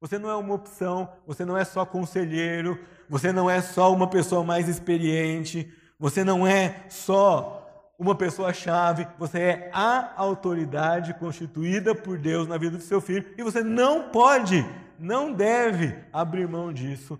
[0.00, 4.08] Você não é uma opção, você não é só conselheiro, você não é só uma
[4.08, 7.65] pessoa mais experiente, você não é só
[7.98, 13.42] uma pessoa-chave, você é a autoridade constituída por Deus na vida do seu filho e
[13.42, 14.64] você não pode
[14.98, 17.18] não deve abrir mão disso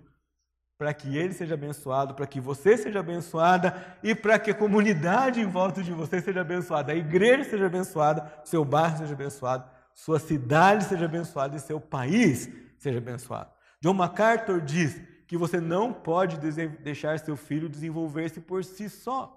[0.77, 5.41] para que ele seja abençoado, para que você seja abençoada e para que a comunidade
[5.41, 10.19] em volta de você seja abençoada, a igreja seja abençoada, seu bairro seja abençoado, sua
[10.19, 13.49] cidade seja abençoada e seu país seja abençoado.
[13.81, 16.37] John MacArthur diz que você não pode
[16.81, 19.36] deixar seu filho desenvolver-se por si só.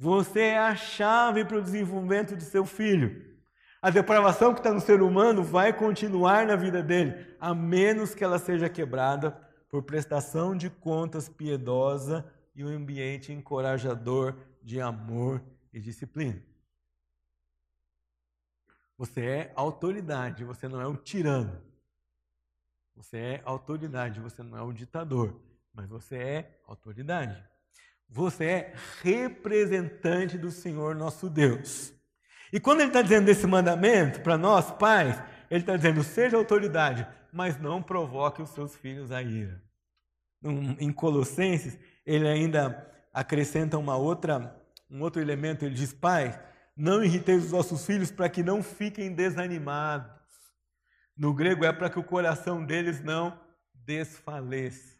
[0.00, 3.38] Você é a chave para o desenvolvimento de seu filho.
[3.82, 8.24] A depravação que está no ser humano vai continuar na vida dele, a menos que
[8.24, 9.32] ela seja quebrada
[9.68, 16.42] por prestação de contas piedosa e um ambiente encorajador de amor e disciplina.
[18.96, 21.60] Você é autoridade, você não é um tirano.
[22.96, 25.38] Você é autoridade, você não é um ditador,
[25.74, 27.50] mas você é autoridade.
[28.10, 31.94] Você é representante do Senhor nosso Deus.
[32.52, 37.06] E quando ele está dizendo esse mandamento para nós, pais, ele está dizendo: seja autoridade,
[37.32, 39.62] mas não provoque os seus filhos a ira.
[40.42, 45.64] Em Colossenses, ele ainda acrescenta uma outra, um outro elemento.
[45.64, 46.40] Ele diz: Pai,
[46.76, 50.18] não irriteis os vossos filhos para que não fiquem desanimados.
[51.16, 53.38] No grego é para que o coração deles não
[53.72, 54.99] desfaleça.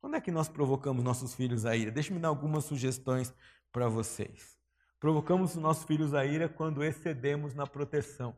[0.00, 1.90] Quando é que nós provocamos nossos filhos a ira?
[1.90, 3.34] Deixe-me dar algumas sugestões
[3.70, 4.58] para vocês.
[4.98, 8.34] Provocamos os nossos filhos a ira quando excedemos na proteção.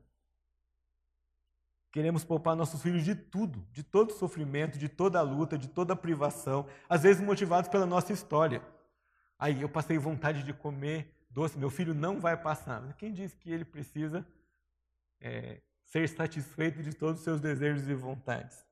[1.92, 6.66] Queremos poupar nossos filhos de tudo, de todo sofrimento, de toda luta, de toda privação,
[6.88, 8.62] às vezes motivados pela nossa história.
[9.38, 12.80] Aí eu passei vontade de comer doce, meu filho não vai passar.
[12.94, 14.26] Quem disse que ele precisa
[15.20, 18.64] é, ser satisfeito de todos os seus desejos e vontades?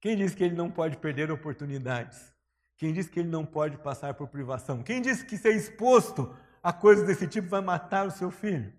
[0.00, 2.32] Quem disse que ele não pode perder oportunidades?
[2.76, 4.82] Quem disse que ele não pode passar por privação?
[4.82, 6.32] Quem disse que ser exposto
[6.62, 8.72] a coisa desse tipo vai matar o seu filho.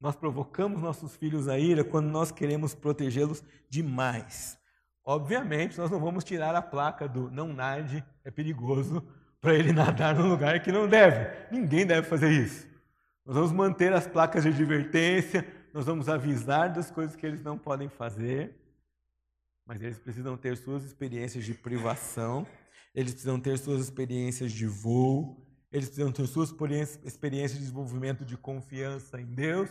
[0.00, 4.58] Nós provocamos nossos filhos a ira quando nós queremos protegê-los demais.
[5.04, 9.02] Obviamente, nós não vamos tirar a placa do não nade, é perigoso,
[9.40, 11.30] para ele nadar num lugar que não deve.
[11.50, 12.66] Ninguém deve fazer isso.
[13.24, 17.56] Nós vamos manter as placas de advertência, nós vamos avisar das coisas que eles não
[17.56, 18.60] podem fazer,
[19.66, 22.46] mas eles precisam ter suas experiências de privação,
[22.94, 26.50] eles precisam ter suas experiências de voo, eles precisam ter suas
[27.04, 29.70] experiências de desenvolvimento de confiança em Deus,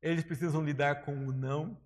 [0.00, 1.78] eles precisam lidar com o não,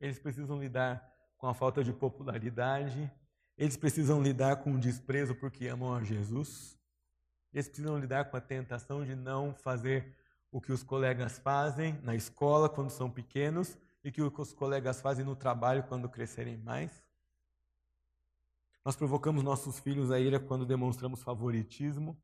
[0.00, 3.10] eles precisam lidar com a falta de popularidade,
[3.56, 6.78] eles precisam lidar com o desprezo porque amam a Jesus,
[7.52, 10.16] eles precisam lidar com a tentação de não fazer
[10.52, 15.24] o que os colegas fazem na escola quando são pequenos e que os colegas fazem
[15.24, 17.02] no trabalho quando crescerem mais.
[18.84, 22.16] Nós provocamos nossos filhos a ira quando demonstramos favoritismo.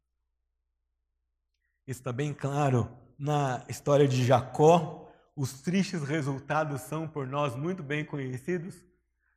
[1.87, 5.09] Isso está bem claro na história de Jacó.
[5.37, 8.83] Os tristes resultados são por nós muito bem conhecidos.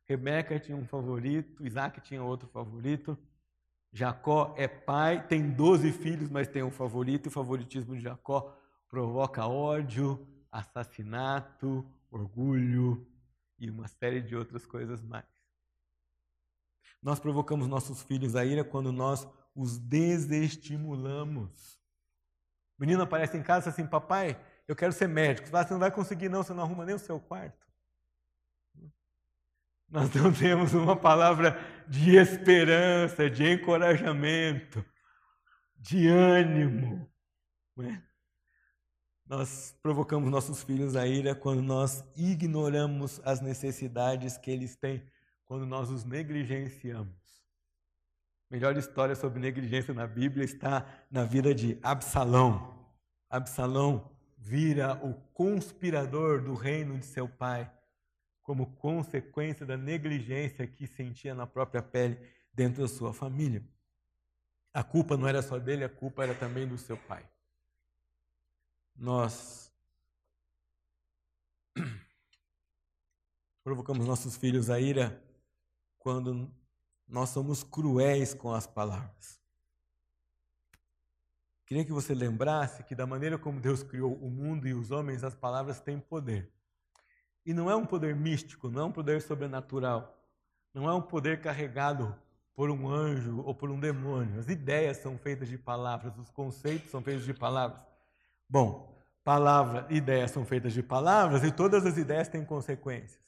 [0.06, 3.16] Rebeca tinha um favorito, Isaac tinha outro favorito.
[3.92, 8.56] Jacó é pai, tem 12 filhos, mas tem um favorito, e o favoritismo de Jacó
[8.88, 13.06] provoca ódio, assassinato, orgulho
[13.58, 15.24] e uma série de outras coisas mais.
[17.02, 21.78] Nós provocamos nossos filhos a ira quando nós os desestimulamos.
[22.78, 25.48] O menino aparece em casa assim, papai, eu quero ser médico.
[25.48, 27.66] Você não vai conseguir não, você não arruma nem o seu quarto.
[29.88, 34.84] Nós não temos uma palavra de esperança, de encorajamento,
[35.76, 37.10] de ânimo.
[37.76, 38.09] Não é?
[39.30, 45.04] Nós provocamos nossos filhos a ira quando nós ignoramos as necessidades que eles têm,
[45.44, 47.14] quando nós os negligenciamos.
[48.50, 52.76] A melhor história sobre negligência na Bíblia está na vida de Absalão.
[53.30, 57.70] Absalão vira o conspirador do reino de seu pai,
[58.42, 62.18] como consequência da negligência que sentia na própria pele
[62.52, 63.62] dentro da sua família.
[64.74, 67.24] A culpa não era só dele, a culpa era também do seu pai
[68.96, 69.72] nós
[73.64, 75.22] provocamos nossos filhos a ira
[75.98, 76.50] quando
[77.06, 79.40] nós somos cruéis com as palavras.
[81.66, 85.22] Queria que você lembrasse que, da maneira como Deus criou o mundo e os homens,
[85.22, 86.52] as palavras têm poder.
[87.46, 90.20] E não é um poder místico, não é um poder sobrenatural,
[90.74, 92.16] não é um poder carregado
[92.54, 94.38] por um anjo ou por um demônio.
[94.38, 97.80] As ideias são feitas de palavras, os conceitos são feitos de palavras.
[98.50, 103.20] Bom, palavra, ideias são feitas de palavras e todas as ideias têm consequências.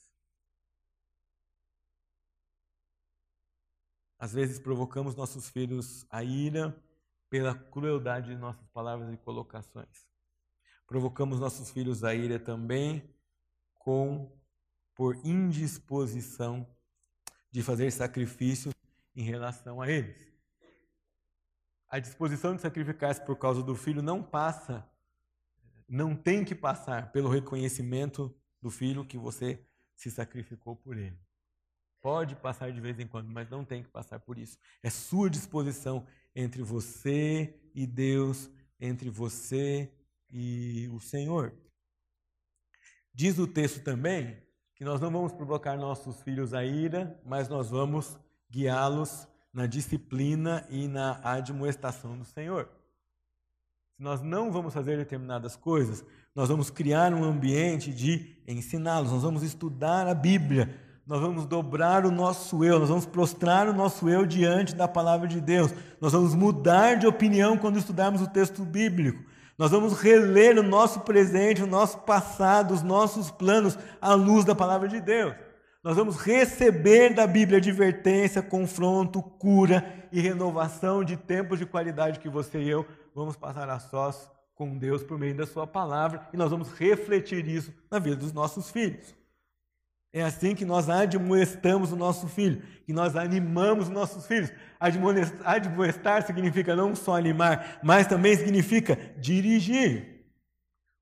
[4.19, 6.77] Às vezes provocamos nossos filhos a ira
[7.29, 10.05] pela crueldade de nossas palavras e colocações.
[10.85, 13.09] Provocamos nossos filhos a ira também
[13.75, 14.29] com
[14.93, 16.67] por indisposição
[17.49, 18.73] de fazer sacrifícios
[19.15, 20.33] em relação a eles.
[21.87, 24.85] A disposição de sacrificar-se por causa do filho não passa
[25.87, 29.65] não tem que passar pelo reconhecimento do filho que você
[29.95, 31.17] se sacrificou por ele.
[32.01, 34.57] Pode passar de vez em quando, mas não tem que passar por isso.
[34.81, 39.91] É sua disposição entre você e Deus, entre você
[40.29, 41.53] e o Senhor.
[43.13, 44.41] Diz o texto também
[44.75, 48.19] que nós não vamos provocar nossos filhos a ira, mas nós vamos
[48.49, 52.69] guiá-los na disciplina e na admoestação do Senhor.
[53.95, 56.03] Se nós não vamos fazer determinadas coisas,
[56.33, 60.75] nós vamos criar um ambiente de ensiná-los, nós vamos estudar a Bíblia,
[61.05, 65.27] nós vamos dobrar o nosso eu, nós vamos prostrar o nosso eu diante da palavra
[65.27, 69.23] de Deus, nós vamos mudar de opinião quando estudarmos o texto bíblico,
[69.59, 74.55] nós vamos reler o nosso presente, o nosso passado, os nossos planos à luz da
[74.55, 75.35] palavra de Deus.
[75.83, 82.29] Nós vamos receber da Bíblia advertência, confronto, cura e renovação de tempos de qualidade que
[82.29, 86.37] você e eu vamos passar a sós com Deus por meio da Sua palavra e
[86.37, 89.15] nós vamos refletir isso na vida dos nossos filhos.
[90.11, 94.51] É assim que nós admoestamos o nosso filho, que nós animamos os nossos filhos.
[95.43, 100.27] Admoestar significa não só animar, mas também significa dirigir.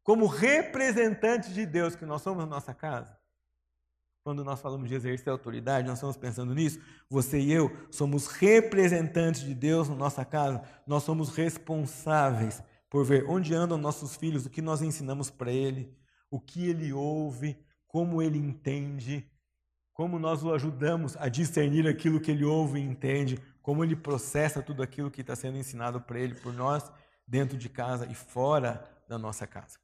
[0.02, 3.21] Como representantes de Deus que nós somos na nossa casa,
[4.24, 6.80] quando nós falamos de exercer autoridade, nós estamos pensando nisso.
[7.10, 10.62] Você e eu somos representantes de Deus na nossa casa.
[10.86, 15.96] Nós somos responsáveis por ver onde andam nossos filhos, o que nós ensinamos para ele,
[16.30, 17.58] o que ele ouve,
[17.88, 19.28] como ele entende,
[19.94, 24.62] como nós o ajudamos a discernir aquilo que ele ouve e entende, como ele processa
[24.62, 26.92] tudo aquilo que está sendo ensinado para ele por nós,
[27.26, 29.80] dentro de casa e fora da nossa casa.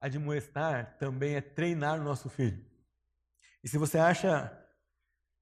[0.00, 2.75] Admoestar também é treinar o nosso filho.
[3.66, 4.56] E se você acha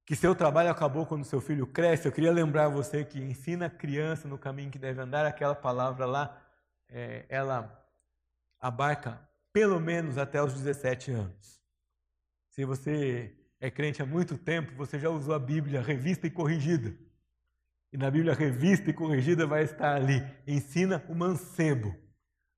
[0.07, 3.71] que seu trabalho acabou quando seu filho cresce, eu queria lembrar você que ensina a
[3.71, 6.43] criança no caminho que deve andar, aquela palavra lá,
[6.89, 7.87] é, ela
[8.59, 9.21] abarca
[9.53, 11.61] pelo menos até os 17 anos.
[12.49, 16.97] Se você é crente há muito tempo, você já usou a Bíblia revista e corrigida.
[17.93, 21.95] E na Bíblia revista e corrigida vai estar ali: ensina o mancebo.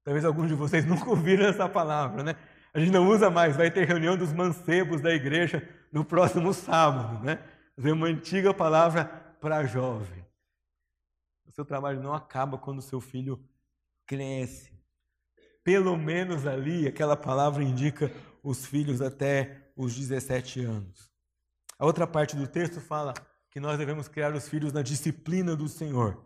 [0.04, 2.36] Talvez alguns de vocês nunca ouviram essa palavra, né?
[2.76, 7.24] A gente não usa mais, vai ter reunião dos mancebos da igreja no próximo sábado,
[7.24, 7.42] né?
[7.82, 9.06] É uma antiga palavra
[9.40, 10.22] para jovem.
[11.46, 13.42] O seu trabalho não acaba quando o seu filho
[14.06, 14.78] cresce.
[15.64, 18.12] Pelo menos ali, aquela palavra indica
[18.42, 21.10] os filhos até os 17 anos.
[21.78, 23.14] A outra parte do texto fala
[23.50, 26.22] que nós devemos criar os filhos na disciplina do Senhor.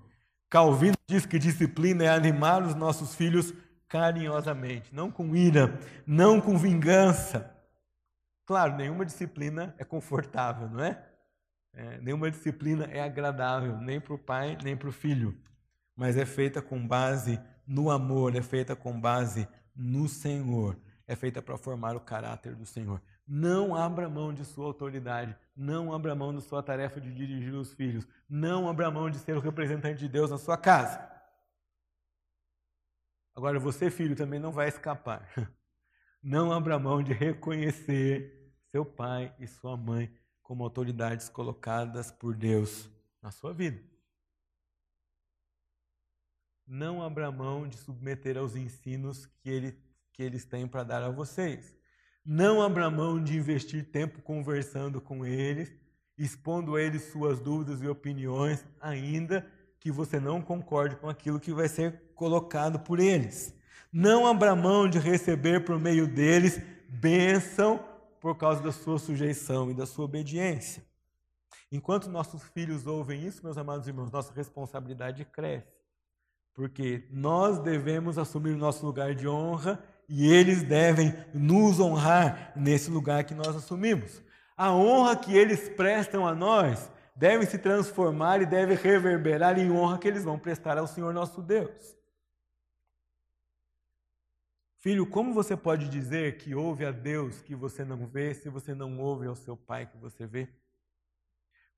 [0.49, 3.55] Calvino diz que disciplina é animar os nossos filhos
[3.91, 5.77] carinhosamente, não com ira,
[6.07, 7.53] não com vingança.
[8.47, 11.05] Claro, nenhuma disciplina é confortável, não é?
[11.75, 15.37] é nenhuma disciplina é agradável, nem para o pai, nem para o filho.
[15.97, 21.43] Mas é feita com base no amor, é feita com base no Senhor, é feita
[21.43, 23.03] para formar o caráter do Senhor.
[23.27, 27.73] Não abra mão de sua autoridade, não abra mão da sua tarefa de dirigir os
[27.73, 31.20] filhos, não abra mão de ser o representante de Deus na sua casa.
[33.41, 35.27] Agora, você, filho, também não vai escapar.
[36.23, 42.91] Não abra mão de reconhecer seu pai e sua mãe como autoridades colocadas por Deus
[43.23, 43.83] na sua vida.
[46.67, 49.83] Não abra mão de submeter aos ensinos que, ele,
[50.13, 51.75] que eles têm para dar a vocês.
[52.23, 55.75] Não abra mão de investir tempo conversando com eles,
[56.19, 61.55] expondo a eles suas dúvidas e opiniões, ainda que você não concorde com aquilo que
[61.55, 63.55] vai ser colocado por eles.
[63.91, 67.83] Não abra mão de receber por meio deles bênção
[68.21, 70.85] por causa da sua sujeição e da sua obediência.
[71.73, 75.73] Enquanto nossos filhos ouvem isso, meus amados irmãos, nossa responsabilidade cresce.
[76.53, 82.91] Porque nós devemos assumir o nosso lugar de honra e eles devem nos honrar nesse
[82.91, 84.21] lugar que nós assumimos.
[84.55, 89.97] A honra que eles prestam a nós devem se transformar e deve reverberar em honra
[89.97, 91.99] que eles vão prestar ao Senhor nosso Deus.
[94.81, 98.75] Filho, como você pode dizer que ouve a Deus que você não vê se você
[98.75, 100.49] não ouve ao seu pai que você vê?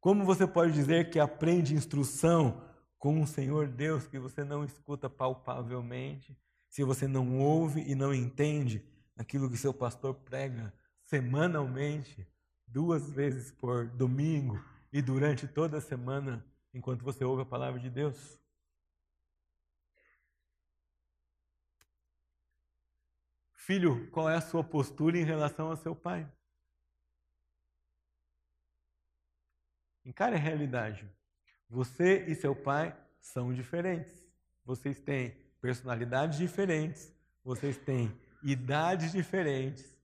[0.01, 2.65] Como você pode dizer que aprende instrução
[2.97, 6.39] com o Senhor Deus que você não escuta palpavelmente,
[6.69, 8.87] se você não ouve e não entende
[9.17, 10.73] aquilo que seu pastor prega
[11.03, 12.25] semanalmente,
[12.69, 17.91] duas vezes por domingo, e durante toda a semana, enquanto você ouve a palavra de
[17.91, 18.39] Deus?
[23.65, 26.27] Filho, qual é a sua postura em relação ao seu pai?
[30.05, 31.09] Encare a realidade.
[31.71, 34.27] Você e seu pai são diferentes.
[34.65, 37.15] Vocês têm personalidades diferentes.
[37.45, 39.97] Vocês têm idades diferentes.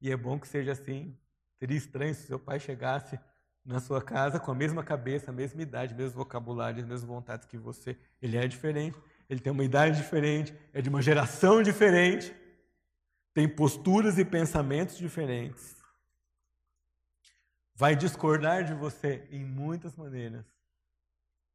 [0.00, 1.14] E é bom que seja assim.
[1.58, 3.20] Seria estranho se seu pai chegasse
[3.62, 7.46] na sua casa com a mesma cabeça, a mesma idade, mesmo vocabulário, as mesmas vontades
[7.46, 7.98] que você.
[8.22, 8.96] Ele é diferente,
[9.28, 12.34] ele tem uma idade diferente, é de uma geração diferente,
[13.34, 15.76] tem posturas e pensamentos diferentes.
[17.74, 20.46] Vai discordar de você em muitas maneiras,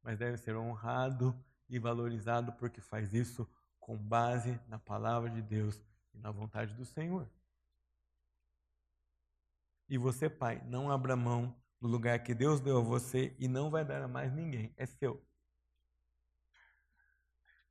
[0.02, 1.34] mas deve ser honrado
[1.70, 6.84] e valorizado porque faz isso com base na palavra de Deus e na vontade do
[6.84, 7.26] Senhor.
[9.88, 13.70] E você, pai, não abra mão no lugar que Deus deu a você e não
[13.70, 15.26] vai dar a mais ninguém, é seu.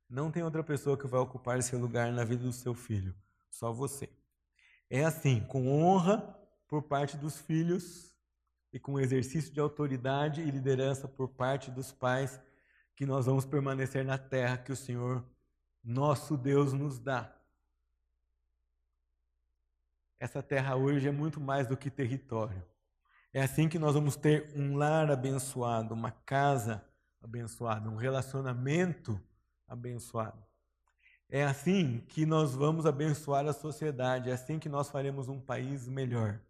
[0.08, 3.14] Não tem outra pessoa que vai ocupar esse lugar na vida do seu filho,
[3.50, 4.08] só você.
[4.88, 6.18] É assim, com honra
[6.66, 8.14] por parte dos filhos
[8.72, 12.40] e com exercício de autoridade e liderança por parte dos pais,
[12.94, 15.24] que nós vamos permanecer na terra que o Senhor,
[15.82, 17.34] nosso Deus, nos dá.
[20.18, 22.62] Essa terra hoje é muito mais do que território.
[23.32, 26.84] É assim que nós vamos ter um lar abençoado, uma casa
[27.22, 29.20] abençoada, um relacionamento
[29.66, 30.49] abençoado.
[31.32, 35.86] É assim que nós vamos abençoar a sociedade, é assim que nós faremos um país
[35.86, 36.40] melhor.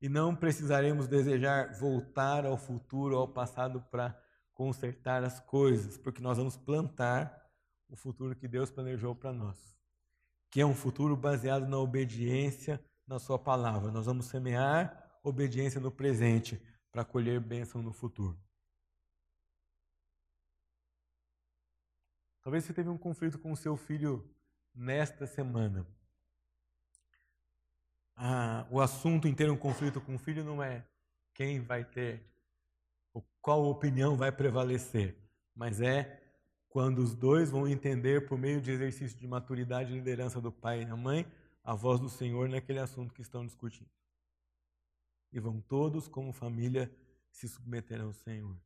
[0.00, 4.18] E não precisaremos desejar voltar ao futuro, ao passado, para
[4.54, 7.46] consertar as coisas, porque nós vamos plantar
[7.90, 9.58] o futuro que Deus planejou para nós,
[10.50, 13.92] que é um futuro baseado na obediência na Sua palavra.
[13.92, 16.58] Nós vamos semear obediência no presente
[16.90, 18.38] para colher bênção no futuro.
[22.50, 24.28] Talvez você teve um conflito com o seu filho
[24.74, 25.86] nesta semana.
[28.16, 30.84] Ah, o assunto em ter um conflito com o filho não é
[31.32, 32.28] quem vai ter,
[33.40, 35.16] qual opinião vai prevalecer,
[35.54, 36.20] mas é
[36.68, 40.82] quando os dois vão entender, por meio de exercício de maturidade e liderança do pai
[40.82, 41.24] e da mãe,
[41.62, 43.90] a voz do Senhor naquele assunto que estão discutindo.
[45.32, 46.92] E vão todos, como família,
[47.30, 48.60] se submeter ao Senhor.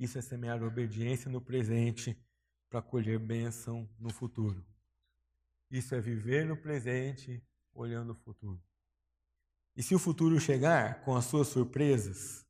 [0.00, 2.18] Isso é semear obediência no presente
[2.70, 4.64] para colher bênção no futuro.
[5.70, 8.64] Isso é viver no presente olhando o futuro.
[9.76, 12.46] E se o futuro chegar com as suas surpresas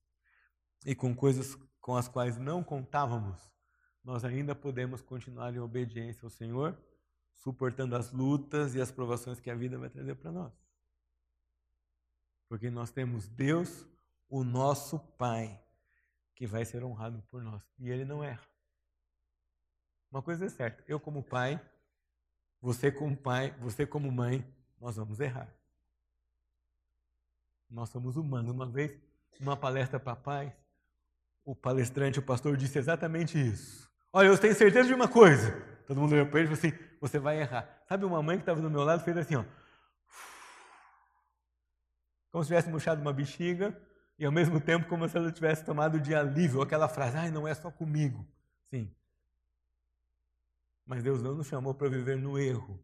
[0.87, 3.53] e com coisas com as quais não contávamos,
[4.05, 6.79] nós ainda podemos continuar em obediência ao Senhor,
[7.35, 10.53] suportando as lutas e as provações que a vida vai trazer para nós.
[12.49, 13.87] Porque nós temos Deus,
[14.29, 15.61] o nosso Pai,
[16.41, 17.63] que vai ser honrado por nós.
[17.79, 18.41] E Ele não erra.
[20.11, 21.61] Uma coisa é certa, eu como pai,
[22.63, 24.43] você como pai, você como mãe,
[24.81, 25.53] nós vamos errar.
[27.69, 28.51] Nós somos humanos.
[28.51, 28.99] Uma vez,
[29.39, 30.51] numa palestra para pais,
[31.45, 33.87] o palestrante, o pastor, disse exatamente isso.
[34.11, 35.53] Olha, eu tenho certeza de uma coisa.
[35.87, 37.83] Todo mundo olhou para ele e falou assim: você vai errar.
[37.87, 39.45] Sabe, uma mãe que estava do meu lado fez assim, ó.
[42.31, 43.79] Como se tivesse murchado uma bexiga
[44.21, 47.49] e ao mesmo tempo como se ela tivesse tomado de alívio aquela frase: ai, não
[47.49, 48.27] é só comigo.
[48.69, 48.95] Sim.
[50.85, 52.79] Mas Deus não nos chamou para viver no erro.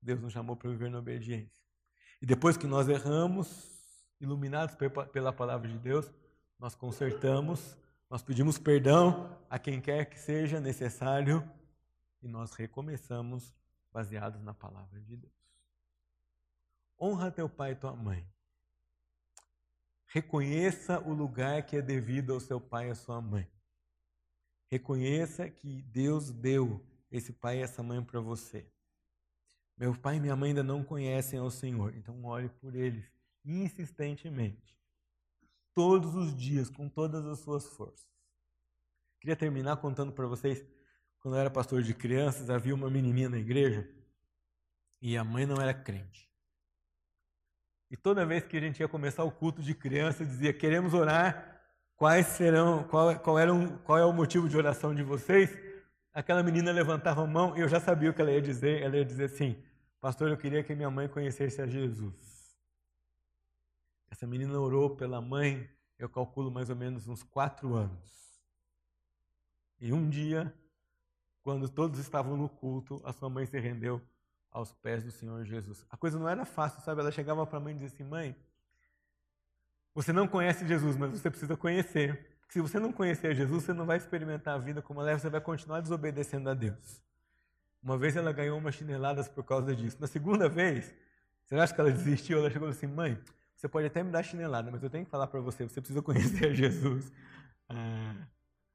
[0.00, 1.64] Deus nos chamou para viver na obediência.
[2.22, 3.68] E depois que nós erramos,
[4.20, 4.76] iluminados
[5.12, 6.08] pela palavra de Deus,
[6.56, 7.76] nós consertamos,
[8.08, 11.42] nós pedimos perdão a quem quer que seja necessário
[12.22, 13.52] e nós recomeçamos
[13.92, 15.34] baseados na palavra de Deus.
[17.00, 18.24] Honra teu pai e tua mãe.
[20.14, 23.50] Reconheça o lugar que é devido ao seu pai e à sua mãe.
[24.70, 28.64] Reconheça que Deus deu esse pai e essa mãe para você.
[29.76, 33.12] Meu pai e minha mãe ainda não conhecem ao Senhor, então ore por eles
[33.44, 34.78] insistentemente,
[35.74, 38.08] todos os dias, com todas as suas forças.
[39.20, 40.64] Queria terminar contando para vocês,
[41.18, 43.92] quando eu era pastor de crianças, havia uma menininha na igreja
[45.02, 46.32] e a mãe não era crente.
[47.94, 51.62] E toda vez que a gente ia começar o culto de criança, dizia: queremos orar.
[51.94, 52.82] Quais serão?
[52.82, 55.56] Qual, qual, era um, qual é o motivo de oração de vocês?
[56.12, 58.82] Aquela menina levantava a mão e eu já sabia o que ela ia dizer.
[58.82, 59.56] Ela ia dizer assim:
[60.00, 62.58] Pastor, eu queria que minha mãe conhecesse a Jesus.
[64.10, 68.10] Essa menina orou pela mãe, eu calculo mais ou menos uns quatro anos.
[69.80, 70.52] E um dia,
[71.44, 74.02] quando todos estavam no culto, a sua mãe se rendeu
[74.54, 75.84] aos pés do Senhor Jesus.
[75.90, 77.00] A coisa não era fácil, sabe?
[77.00, 78.36] Ela chegava para a mãe e dizia assim: Mãe,
[79.92, 82.24] você não conhece Jesus, mas você precisa conhecer.
[82.48, 85.28] Se você não conhecer Jesus, você não vai experimentar a vida como ela é, você
[85.28, 87.02] vai continuar desobedecendo a Deus.
[87.82, 89.96] Uma vez ela ganhou umas chineladas por causa disso.
[90.00, 90.94] Na segunda vez,
[91.44, 92.38] você acha que ela desistiu?
[92.38, 93.18] Ela chegou assim: Mãe,
[93.56, 96.00] você pode até me dar chinelada, mas eu tenho que falar para você: você precisa
[96.00, 97.12] conhecer Jesus.
[97.68, 98.14] Ah,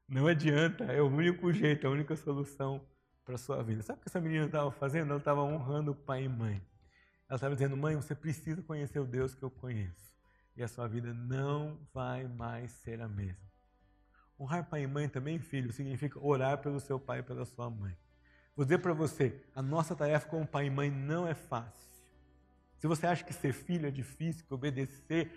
[0.10, 2.82] não adianta, é o único jeito, é a única solução
[3.30, 3.84] para a sua vida.
[3.84, 5.12] Sabe o que essa menina estava fazendo?
[5.12, 6.60] Ela estava honrando o pai e mãe.
[7.30, 10.16] Ela estava dizendo: Mãe, você precisa conhecer o Deus que eu conheço.
[10.58, 13.48] E a sua vida não vai mais ser a mesma.
[14.40, 17.96] Honrar pai e mãe também, filho, significa orar pelo seu pai e pela sua mãe.
[18.56, 21.88] Vou dizer para você: a nossa tarefa como pai e mãe não é fácil.
[22.80, 25.32] Se você acha que ser filho é difícil, que obedecer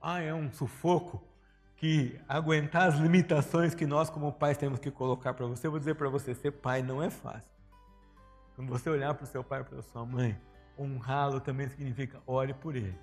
[0.00, 1.24] ah, é um sufoco,
[1.76, 5.78] que aguentar as limitações que nós como pais temos que colocar para você, eu vou
[5.78, 7.50] dizer para você, ser pai não é fácil.
[8.54, 10.40] Quando você olhar para o seu pai para a sua mãe,
[10.78, 12.98] honrá-lo também significa ore por ele.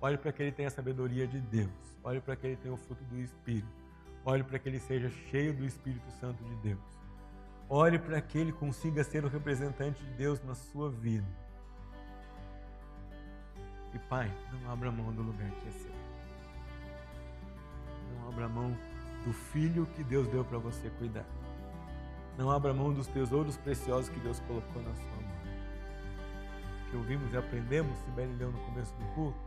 [0.00, 1.70] Olhe para que ele tenha a sabedoria de Deus.
[2.02, 3.66] Olhe para que ele tenha o fruto do Espírito.
[4.24, 6.80] Olhe para que ele seja cheio do Espírito Santo de Deus.
[7.68, 11.26] Ore para que ele consiga ser o representante de Deus na sua vida.
[13.94, 15.93] E Pai, não abra mão do lugar que é seu.
[18.34, 18.76] Abra mão
[19.24, 21.24] do filho que Deus deu para você cuidar.
[22.36, 25.24] Não abra mão dos tesouros preciosos que Deus colocou na sua mão.
[26.90, 29.38] Que ouvimos e aprendemos, Sibeli leu no começo do culto,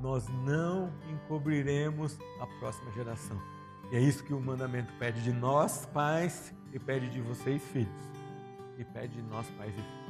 [0.00, 3.40] nós não encobriremos a próxima geração.
[3.92, 8.10] E é isso que o mandamento pede de nós, pais, e pede de vocês, filhos.
[8.76, 10.01] E pede de nós, pais e filhos.